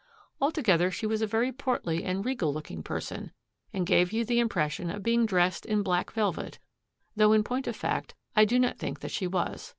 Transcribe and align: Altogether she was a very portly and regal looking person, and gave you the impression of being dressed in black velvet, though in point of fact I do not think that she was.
Altogether 0.41 0.89
she 0.89 1.05
was 1.05 1.21
a 1.21 1.27
very 1.27 1.51
portly 1.51 2.03
and 2.03 2.25
regal 2.25 2.51
looking 2.51 2.81
person, 2.81 3.31
and 3.71 3.85
gave 3.85 4.11
you 4.11 4.25
the 4.25 4.39
impression 4.39 4.89
of 4.89 5.03
being 5.03 5.27
dressed 5.27 5.63
in 5.63 5.83
black 5.83 6.09
velvet, 6.11 6.57
though 7.15 7.33
in 7.33 7.43
point 7.43 7.67
of 7.67 7.75
fact 7.75 8.15
I 8.35 8.43
do 8.43 8.57
not 8.57 8.79
think 8.79 9.01
that 9.01 9.11
she 9.11 9.27
was. 9.27 9.69